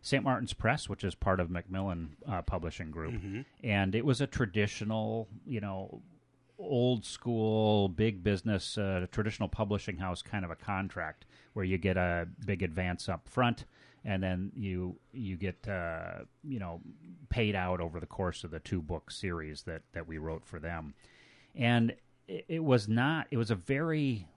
St. 0.03 0.23
Martin's 0.23 0.53
Press, 0.53 0.89
which 0.89 1.03
is 1.03 1.13
part 1.13 1.39
of 1.39 1.51
Macmillan 1.51 2.17
uh, 2.27 2.41
Publishing 2.41 2.89
Group, 2.89 3.13
mm-hmm. 3.13 3.41
and 3.63 3.93
it 3.93 4.03
was 4.03 4.19
a 4.19 4.25
traditional, 4.25 5.27
you 5.45 5.61
know, 5.61 6.01
old 6.57 7.05
school, 7.05 7.87
big 7.87 8.23
business, 8.23 8.79
traditional 9.11 9.47
publishing 9.47 9.97
house 9.97 10.23
kind 10.23 10.43
of 10.43 10.49
a 10.49 10.55
contract 10.55 11.27
where 11.53 11.63
you 11.63 11.77
get 11.77 11.97
a 11.97 12.27
big 12.47 12.63
advance 12.63 13.09
up 13.09 13.29
front 13.29 13.65
and 14.03 14.21
then 14.21 14.51
you 14.55 14.95
you 15.13 15.37
get 15.37 15.67
uh, 15.67 16.25
you 16.43 16.59
know 16.59 16.81
paid 17.29 17.55
out 17.55 17.79
over 17.79 17.99
the 17.99 18.05
course 18.05 18.43
of 18.43 18.51
the 18.51 18.59
two 18.59 18.81
book 18.81 19.11
series 19.11 19.63
that 19.63 19.81
that 19.93 20.07
we 20.07 20.17
wrote 20.17 20.45
for 20.45 20.59
them, 20.59 20.93
and 21.55 21.95
it, 22.27 22.45
it 22.47 22.63
was 22.63 22.87
not. 22.87 23.27
It 23.31 23.37
was 23.37 23.51
a 23.51 23.55
very 23.55 24.27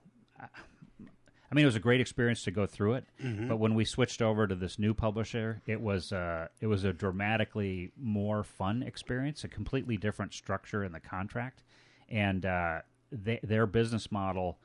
I 1.51 1.55
mean, 1.55 1.63
it 1.63 1.67
was 1.67 1.75
a 1.75 1.79
great 1.79 2.01
experience 2.01 2.43
to 2.43 2.51
go 2.51 2.65
through 2.65 2.95
it. 2.95 3.05
Mm-hmm. 3.23 3.47
But 3.47 3.57
when 3.57 3.75
we 3.75 3.85
switched 3.85 4.21
over 4.21 4.47
to 4.47 4.55
this 4.55 4.79
new 4.79 4.93
publisher, 4.93 5.61
it 5.67 5.79
was 5.79 6.11
uh, 6.11 6.47
it 6.59 6.67
was 6.67 6.83
a 6.83 6.93
dramatically 6.93 7.91
more 7.97 8.43
fun 8.43 8.83
experience, 8.83 9.43
a 9.43 9.47
completely 9.47 9.97
different 9.97 10.33
structure 10.33 10.83
in 10.83 10.91
the 10.91 10.99
contract, 10.99 11.63
and 12.09 12.45
uh, 12.45 12.79
they, 13.11 13.39
their 13.43 13.67
business 13.67 14.11
model 14.11 14.57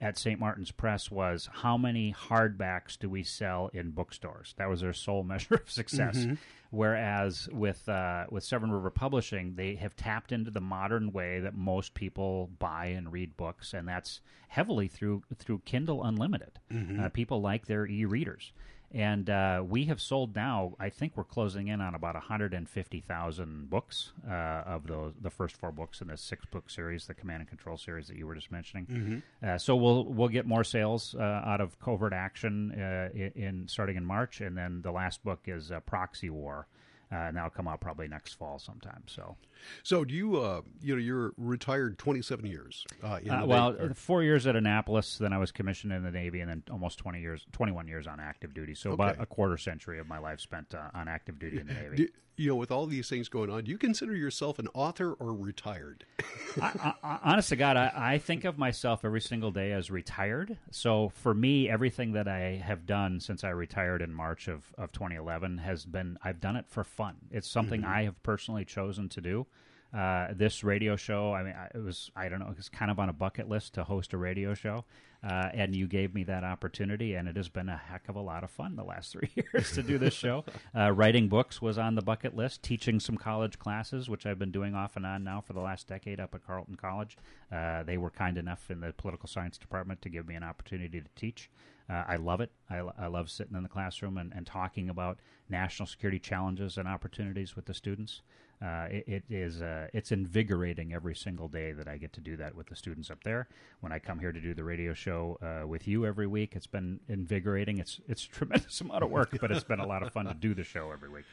at 0.00 0.18
St. 0.18 0.40
Martin's 0.40 0.70
Press 0.70 1.10
was 1.10 1.48
how 1.52 1.76
many 1.76 2.12
hardbacks 2.12 2.98
do 2.98 3.08
we 3.08 3.22
sell 3.22 3.70
in 3.72 3.90
bookstores? 3.90 4.54
That 4.56 4.68
was 4.68 4.80
their 4.80 4.92
sole 4.92 5.22
measure 5.24 5.54
of 5.54 5.70
success. 5.70 6.18
Mm-hmm. 6.18 6.34
Whereas 6.70 7.48
with 7.52 7.88
uh, 7.88 8.24
with 8.30 8.42
Severn 8.42 8.72
River 8.72 8.90
Publishing, 8.90 9.54
they 9.54 9.76
have 9.76 9.94
tapped 9.94 10.32
into 10.32 10.50
the 10.50 10.60
modern 10.60 11.12
way 11.12 11.38
that 11.40 11.54
most 11.54 11.94
people 11.94 12.50
buy 12.58 12.86
and 12.86 13.12
read 13.12 13.36
books, 13.36 13.74
and 13.74 13.86
that's 13.86 14.20
heavily 14.48 14.88
through 14.88 15.22
through 15.38 15.60
Kindle 15.64 16.02
Unlimited. 16.02 16.58
Mm-hmm. 16.72 17.00
Uh, 17.00 17.08
people 17.10 17.40
like 17.40 17.66
their 17.66 17.86
e-readers, 17.86 18.52
and 18.94 19.28
uh, 19.28 19.62
we 19.66 19.86
have 19.86 20.00
sold 20.00 20.36
now. 20.36 20.74
I 20.78 20.88
think 20.88 21.16
we're 21.16 21.24
closing 21.24 21.66
in 21.66 21.80
on 21.80 21.96
about 21.96 22.14
150,000 22.14 23.68
books 23.68 24.12
uh, 24.26 24.32
of 24.32 24.86
those 24.86 25.12
the 25.20 25.30
first 25.30 25.56
four 25.56 25.72
books 25.72 26.00
in 26.00 26.06
this 26.06 26.22
six 26.22 26.46
book 26.46 26.70
series, 26.70 27.06
the 27.06 27.14
Command 27.14 27.40
and 27.40 27.48
Control 27.48 27.76
series 27.76 28.06
that 28.06 28.16
you 28.16 28.26
were 28.26 28.36
just 28.36 28.52
mentioning. 28.52 28.86
Mm-hmm. 28.86 29.46
Uh, 29.46 29.58
so 29.58 29.74
we'll 29.74 30.04
we'll 30.04 30.28
get 30.28 30.46
more 30.46 30.62
sales 30.62 31.16
uh, 31.18 31.22
out 31.22 31.60
of 31.60 31.80
Covert 31.80 32.12
Action 32.12 32.70
uh, 32.80 33.08
in, 33.12 33.32
in, 33.34 33.68
starting 33.68 33.96
in 33.96 34.04
March, 34.04 34.40
and 34.40 34.56
then 34.56 34.80
the 34.82 34.92
last 34.92 35.24
book 35.24 35.40
is 35.46 35.72
Proxy 35.86 36.30
War 36.30 36.68
uh, 37.12 37.16
and 37.16 37.36
that'll 37.36 37.50
come 37.50 37.68
out 37.68 37.80
probably 37.80 38.08
next 38.08 38.34
fall 38.34 38.58
sometime. 38.58 39.02
So, 39.06 39.36
so 39.82 40.04
do 40.04 40.14
you? 40.14 40.36
Uh, 40.36 40.62
you 40.82 40.94
know, 40.94 41.00
you're 41.00 41.32
retired 41.36 41.98
27 41.98 42.46
years. 42.46 42.86
Uh, 43.02 43.18
uh 43.30 43.44
well, 43.46 43.72
Navy, 43.72 43.94
four 43.94 44.22
years 44.22 44.46
at 44.46 44.56
Annapolis, 44.56 45.18
then 45.18 45.32
I 45.32 45.38
was 45.38 45.52
commissioned 45.52 45.92
in 45.92 46.02
the 46.02 46.10
Navy, 46.10 46.40
and 46.40 46.50
then 46.50 46.62
almost 46.70 46.98
20 46.98 47.20
years, 47.20 47.46
21 47.52 47.88
years 47.88 48.06
on 48.06 48.20
active 48.20 48.54
duty. 48.54 48.74
So 48.74 48.90
okay. 48.90 48.94
about 48.94 49.20
a 49.20 49.26
quarter 49.26 49.56
century 49.56 49.98
of 49.98 50.08
my 50.08 50.18
life 50.18 50.40
spent 50.40 50.74
uh, 50.74 50.90
on 50.94 51.08
active 51.08 51.38
duty 51.38 51.60
in 51.60 51.66
the 51.66 51.74
Navy. 51.74 51.96
Do, 51.96 52.08
you 52.36 52.48
know, 52.48 52.56
with 52.56 52.70
all 52.70 52.86
these 52.86 53.08
things 53.08 53.28
going 53.28 53.50
on, 53.50 53.64
do 53.64 53.70
you 53.70 53.78
consider 53.78 54.14
yourself 54.14 54.58
an 54.58 54.68
author 54.74 55.12
or 55.12 55.32
retired? 55.32 56.04
I, 56.60 56.94
I, 57.02 57.18
honest 57.24 57.50
to 57.50 57.56
God, 57.56 57.76
I, 57.76 57.92
I, 57.94 58.18
think 58.18 58.44
of 58.44 58.58
myself 58.58 59.04
every 59.04 59.20
single 59.20 59.50
day 59.50 59.72
as 59.72 59.90
retired. 59.90 60.56
So 60.70 61.10
for 61.14 61.34
me, 61.34 61.68
everything 61.68 62.12
that 62.12 62.28
I 62.28 62.62
have 62.64 62.86
done 62.86 63.20
since 63.20 63.44
I 63.44 63.50
retired 63.50 64.02
in 64.02 64.12
March 64.12 64.48
of, 64.48 64.64
of 64.76 64.92
2011 64.92 65.58
has 65.58 65.84
been, 65.84 66.18
I've 66.22 66.40
done 66.40 66.56
it 66.56 66.66
for 66.68 66.84
fun. 66.84 67.16
It's 67.30 67.48
something 67.48 67.82
mm-hmm. 67.82 67.92
I 67.92 68.02
have 68.04 68.20
personally 68.22 68.64
chosen 68.64 69.08
to 69.10 69.20
do. 69.20 69.46
Uh, 69.94 70.28
this 70.34 70.64
radio 70.64 70.96
show, 70.96 71.32
I 71.32 71.42
mean, 71.44 71.54
it 71.74 71.78
was, 71.78 72.10
I 72.16 72.28
don't 72.28 72.40
know, 72.40 72.52
it's 72.58 72.68
kind 72.68 72.90
of 72.90 72.98
on 72.98 73.08
a 73.08 73.12
bucket 73.12 73.48
list 73.48 73.74
to 73.74 73.84
host 73.84 74.12
a 74.12 74.16
radio 74.16 74.54
show. 74.54 74.84
Uh, 75.22 75.48
and 75.54 75.74
you 75.74 75.86
gave 75.86 76.14
me 76.14 76.22
that 76.24 76.44
opportunity, 76.44 77.14
and 77.14 77.28
it 77.28 77.36
has 77.36 77.48
been 77.48 77.70
a 77.70 77.76
heck 77.76 78.10
of 78.10 78.16
a 78.16 78.20
lot 78.20 78.44
of 78.44 78.50
fun 78.50 78.76
the 78.76 78.84
last 78.84 79.12
three 79.12 79.30
years 79.34 79.72
to 79.72 79.82
do 79.82 79.98
this 79.98 80.14
show. 80.14 80.44
Uh, 80.76 80.90
writing 80.90 81.28
books 81.28 81.62
was 81.62 81.78
on 81.78 81.94
the 81.94 82.02
bucket 82.02 82.34
list. 82.34 82.62
Teaching 82.62 82.98
some 82.98 83.16
college 83.16 83.60
classes, 83.60 84.08
which 84.10 84.26
I've 84.26 84.40
been 84.40 84.50
doing 84.50 84.74
off 84.74 84.96
and 84.96 85.06
on 85.06 85.22
now 85.22 85.40
for 85.40 85.52
the 85.52 85.60
last 85.60 85.86
decade 85.86 86.18
up 86.18 86.34
at 86.34 86.44
Carleton 86.44 86.74
College. 86.74 87.16
Uh, 87.52 87.84
they 87.84 87.96
were 87.96 88.10
kind 88.10 88.36
enough 88.36 88.70
in 88.70 88.80
the 88.80 88.92
political 88.92 89.28
science 89.28 89.56
department 89.56 90.02
to 90.02 90.08
give 90.08 90.26
me 90.26 90.34
an 90.34 90.42
opportunity 90.42 91.00
to 91.00 91.06
teach. 91.14 91.48
Uh, 91.88 92.02
I 92.08 92.16
love 92.16 92.40
it. 92.40 92.50
I, 92.68 92.78
I, 92.98 93.06
love 93.06 93.30
sitting 93.30 93.56
in 93.56 93.62
the 93.62 93.68
classroom 93.68 94.16
and, 94.16 94.32
and, 94.34 94.46
talking 94.46 94.88
about 94.88 95.18
national 95.50 95.86
security 95.86 96.18
challenges 96.18 96.78
and 96.78 96.88
opportunities 96.88 97.54
with 97.54 97.66
the 97.66 97.74
students. 97.74 98.22
Uh, 98.62 98.86
it, 98.90 99.04
it 99.06 99.24
is 99.30 99.62
uh, 99.62 99.88
it's 99.92 100.12
invigorating 100.12 100.94
every 100.94 101.14
single 101.14 101.48
day 101.48 101.72
that 101.72 101.88
I 101.88 101.96
get 101.96 102.12
to 102.14 102.20
do 102.20 102.36
that 102.36 102.54
with 102.54 102.68
the 102.68 102.76
students 102.76 103.10
up 103.10 103.22
there. 103.24 103.48
When 103.80 103.92
I 103.92 103.98
come 103.98 104.18
here 104.18 104.32
to 104.32 104.40
do 104.40 104.54
the 104.54 104.64
radio 104.64 104.94
show 104.94 105.38
uh, 105.42 105.66
with 105.66 105.86
you 105.86 106.06
every 106.06 106.26
week, 106.26 106.52
it's 106.54 106.66
been 106.66 107.00
invigorating. 107.08 107.78
It's 107.78 108.00
it's 108.08 108.24
a 108.24 108.28
tremendous 108.36 108.80
amount 108.80 109.02
of 109.02 109.10
work, 109.10 109.36
but 109.40 109.50
it's 109.50 109.64
been 109.64 109.80
a 109.80 109.86
lot 109.86 110.02
of 110.02 110.12
fun 110.12 110.26
to 110.26 110.34
do 110.34 110.54
the 110.54 110.64
show 110.64 110.90
every 110.92 111.08
week. 111.08 111.24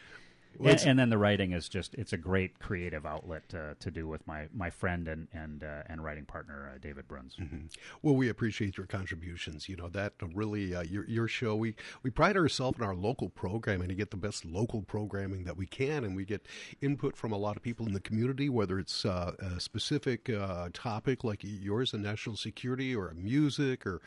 And, 0.59 0.81
and, 0.85 0.99
then 0.99 1.09
the 1.09 1.17
writing 1.17 1.53
is 1.53 1.69
just 1.69 1.95
it's 1.95 2.13
a 2.13 2.17
great 2.17 2.59
creative 2.59 3.05
outlet 3.05 3.43
uh, 3.53 3.73
to 3.79 3.91
do 3.91 4.07
with 4.07 4.25
my 4.27 4.47
my 4.53 4.69
friend 4.69 5.07
and 5.07 5.27
and 5.33 5.63
uh, 5.63 5.83
and 5.87 6.03
writing 6.03 6.25
partner 6.25 6.71
uh, 6.73 6.77
David 6.79 7.07
Bruns. 7.07 7.35
Mm-hmm. 7.39 7.67
Well, 8.01 8.15
we 8.15 8.29
appreciate 8.29 8.77
your 8.77 8.85
contributions. 8.85 9.67
You 9.69 9.77
know 9.77 9.89
that 9.89 10.13
really 10.33 10.75
uh, 10.75 10.83
your 10.83 11.05
your 11.07 11.27
show 11.27 11.55
we 11.55 11.75
we 12.03 12.09
pride 12.09 12.37
ourselves 12.37 12.77
in 12.77 12.85
our 12.85 12.95
local 12.95 13.29
programming 13.29 13.87
to 13.87 13.95
get 13.95 14.11
the 14.11 14.17
best 14.17 14.45
local 14.45 14.81
programming 14.81 15.43
that 15.45 15.57
we 15.57 15.65
can, 15.65 16.03
and 16.03 16.15
we 16.15 16.25
get 16.25 16.45
input 16.81 17.15
from 17.15 17.31
a 17.31 17.37
lot 17.37 17.55
of 17.55 17.63
people 17.63 17.85
in 17.85 17.93
the 17.93 17.99
community, 17.99 18.49
whether 18.49 18.79
it's 18.79 19.05
uh, 19.05 19.33
a 19.39 19.59
specific 19.59 20.29
uh, 20.29 20.69
topic 20.73 21.23
like 21.23 21.41
yours, 21.43 21.93
in 21.93 22.01
national 22.01 22.35
security, 22.35 22.95
or 22.95 23.13
music, 23.15 23.85
or 23.85 24.01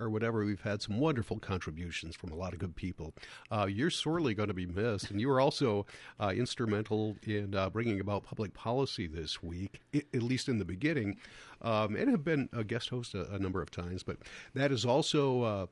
or 0.00 0.10
whatever. 0.10 0.44
We've 0.44 0.60
had 0.60 0.82
some 0.82 0.98
wonderful 0.98 1.38
contributions 1.38 2.16
from 2.16 2.32
a 2.32 2.34
lot 2.34 2.52
of 2.52 2.58
good 2.58 2.74
people. 2.74 3.14
Uh, 3.50 3.66
you're 3.66 3.90
sorely 3.90 4.34
going 4.34 4.48
to 4.48 4.54
be 4.54 4.66
missed, 4.66 5.10
and 5.10 5.20
you 5.20 5.28
were 5.28 5.40
also 5.40 5.86
uh, 6.18 6.32
instrumental 6.34 7.16
in 7.22 7.54
uh, 7.54 7.70
bringing 7.70 8.00
about 8.00 8.24
public 8.24 8.54
policy 8.54 9.06
this 9.06 9.42
week, 9.42 9.80
at 9.94 10.22
least 10.22 10.48
in 10.48 10.58
the 10.58 10.64
beginning, 10.64 11.16
um, 11.62 11.94
and 11.94 12.10
have 12.10 12.24
been 12.24 12.48
a 12.52 12.64
guest 12.64 12.88
host 12.88 13.14
a, 13.14 13.30
a, 13.32 13.38
number 13.38 13.60
of 13.60 13.70
times. 13.70 14.02
But 14.02 14.16
that 14.54 14.72
is 14.72 14.84
also 14.84 15.42
uh, 15.42 15.66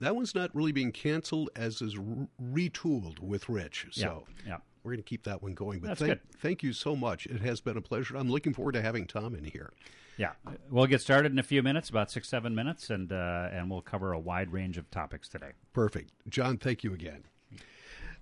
that 0.00 0.14
one's 0.14 0.34
not 0.34 0.54
really 0.54 0.72
being 0.72 0.92
canceled 0.92 1.50
as 1.56 1.82
is 1.82 1.96
retooled 1.96 3.18
with 3.18 3.48
Rich. 3.48 3.88
So 3.90 4.24
yeah, 4.46 4.52
yeah. 4.52 4.56
We're 4.84 4.92
going 4.92 5.02
to 5.02 5.08
keep 5.08 5.24
that 5.24 5.42
one 5.42 5.54
going. 5.54 5.80
But 5.80 5.88
That's 5.88 6.00
thank, 6.00 6.10
good. 6.10 6.40
thank 6.40 6.62
you 6.62 6.72
so 6.74 6.94
much. 6.94 7.26
It 7.26 7.40
has 7.40 7.60
been 7.60 7.76
a 7.76 7.80
pleasure. 7.80 8.16
I'm 8.16 8.30
looking 8.30 8.52
forward 8.52 8.72
to 8.72 8.82
having 8.82 9.06
Tom 9.06 9.34
in 9.34 9.44
here. 9.44 9.72
Yeah, 10.16 10.32
we'll 10.70 10.86
get 10.86 11.00
started 11.00 11.32
in 11.32 11.38
a 11.40 11.42
few 11.42 11.60
minutes, 11.60 11.88
about 11.88 12.08
six 12.08 12.28
seven 12.28 12.54
minutes, 12.54 12.88
and 12.88 13.10
uh, 13.10 13.48
and 13.50 13.68
we'll 13.68 13.80
cover 13.80 14.12
a 14.12 14.18
wide 14.18 14.52
range 14.52 14.78
of 14.78 14.88
topics 14.92 15.28
today. 15.28 15.52
Perfect, 15.72 16.12
Jon. 16.28 16.56
Thank 16.56 16.84
you 16.84 16.94
again. 16.94 17.24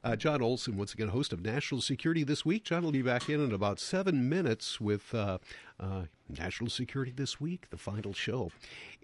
Uh, 0.04 0.16
Jon 0.16 0.42
Olson, 0.42 0.76
once 0.76 0.94
again, 0.94 1.08
host 1.08 1.32
of 1.32 1.44
National 1.44 1.80
Security 1.80 2.24
This 2.24 2.44
Week. 2.44 2.64
Jon 2.64 2.82
will 2.82 2.92
be 2.92 3.02
back 3.02 3.28
in 3.28 3.40
in 3.40 3.52
about 3.52 3.78
seven 3.78 4.28
minutes 4.28 4.80
with 4.80 5.14
uh, 5.14 5.38
uh, 5.78 6.04
National 6.28 6.70
Security 6.70 7.12
This 7.14 7.40
Week, 7.40 7.68
the 7.70 7.76
final 7.76 8.12
show. 8.12 8.50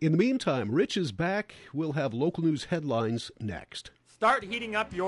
In 0.01 0.11
the 0.13 0.19
meantime, 0.19 0.73
Rich 0.73 0.97
is 0.97 1.13
back. 1.13 1.55
We'll 1.73 1.93
have 1.93 2.15
local 2.15 2.43
news 2.43 2.65
headlines 2.65 3.31
next. 3.39 3.93
Start 4.09 4.43
heating 4.43 4.75
up 4.75 4.93
your 4.93 5.07